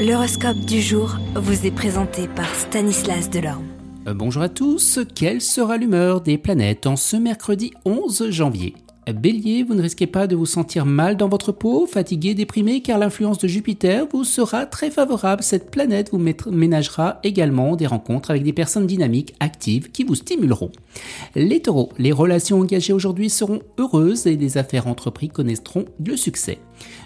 [0.00, 3.66] L'horoscope du jour vous est présenté par Stanislas Delorme.
[4.08, 8.74] Euh, bonjour à tous, quelle sera l'humeur des planètes en ce mercredi 11 janvier?
[9.06, 12.98] Bélier, vous ne risquez pas de vous sentir mal dans votre peau, fatigué, déprimé, car
[12.98, 15.42] l'influence de Jupiter vous sera très favorable.
[15.42, 20.70] Cette planète vous ménagera également des rencontres avec des personnes dynamiques, actives, qui vous stimuleront.
[21.34, 26.58] Les taureaux, les relations engagées aujourd'hui seront heureuses et des affaires entreprises connaîtront le succès.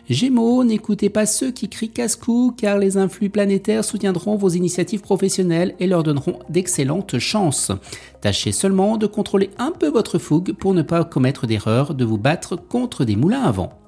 [0.08, 5.74] Gémeaux, n'écoutez pas ceux qui crient casse-cou car les influx planétaires soutiendront vos initiatives professionnelles
[5.80, 7.72] et leur donneront d'excellentes chances.
[8.24, 12.16] Tâchez seulement de contrôler un peu votre fougue pour ne pas commettre d'erreur de vous
[12.16, 13.83] battre contre des moulins à vent.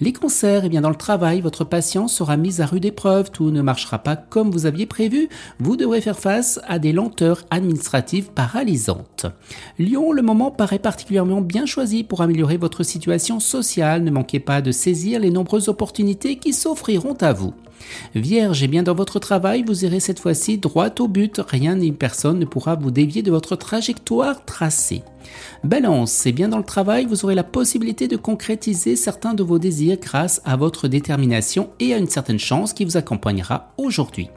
[0.00, 3.50] Les cancers, eh bien dans le travail, votre patience sera mise à rude épreuve, tout
[3.50, 5.28] ne marchera pas comme vous aviez prévu,
[5.58, 9.26] vous devrez faire face à des lenteurs administratives paralysantes.
[9.78, 14.62] Lion, le moment paraît particulièrement bien choisi pour améliorer votre situation sociale, ne manquez pas
[14.62, 17.54] de saisir les nombreuses opportunités qui s'offriront à vous.
[18.14, 21.92] Vierge, et bien dans votre travail, vous irez cette fois-ci droit au but, rien ni
[21.92, 25.02] personne ne pourra vous dévier de votre trajectoire tracée.
[25.64, 29.58] Balance, et bien dans le travail, vous aurez la possibilité de concrétiser certains de vos
[29.58, 34.28] désirs grâce à votre détermination et à une certaine chance qui vous accompagnera aujourd'hui.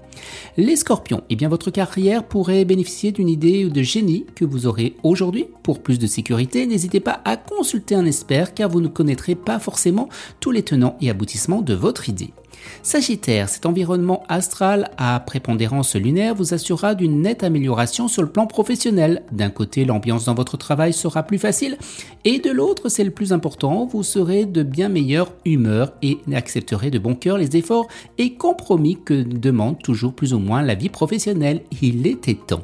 [0.58, 4.96] Les scorpions, et bien votre carrière pourrait bénéficier d'une idée de génie que vous aurez
[5.04, 5.48] aujourd'hui.
[5.64, 9.60] Pour plus de sécurité, n'hésitez pas à consulter un expert car vous ne connaîtrez pas
[9.60, 12.34] forcément tous les tenants et aboutissements de votre idée.
[12.82, 18.46] Sagittaire, cet environnement astral à prépondérance lunaire vous assurera d'une nette amélioration sur le plan
[18.46, 19.24] professionnel.
[19.32, 21.78] D'un côté, l'ambiance dans votre travail sera plus facile
[22.26, 26.92] et de l'autre, c'est le plus important, vous serez de bien meilleure humeur et accepterez
[26.92, 27.88] de bon cœur les efforts
[28.18, 31.62] et compromis que demande toujours plus ou moins la vie professionnelle.
[31.82, 32.64] Il était temps.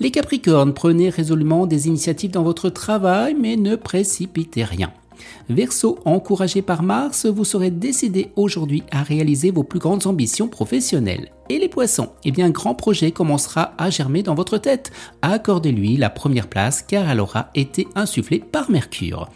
[0.00, 4.92] Les Capricornes, prenez résolument des initiatives dans votre travail mais ne précipitez rien.
[5.48, 11.32] Verseau, encouragé par Mars, vous serez décidé aujourd'hui à réaliser vos plus grandes ambitions professionnelles.
[11.48, 12.10] Et les poissons?
[12.24, 14.90] Eh bien, grand projet commencera à germer dans votre tête.
[15.22, 19.28] Accordez-lui la première place car elle aura été insufflée par Mercure.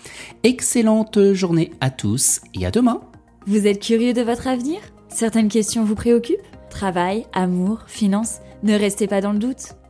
[0.43, 3.01] Excellente journée à tous et à demain
[3.47, 4.81] Vous êtes curieux de votre avenir?
[5.09, 6.41] Certaines questions vous préoccupent?
[6.71, 8.41] Travail, amour, finances?
[8.63, 9.75] Ne restez pas dans le doute.